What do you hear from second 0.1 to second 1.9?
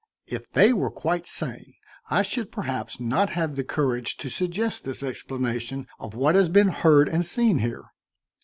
"If they were quite sane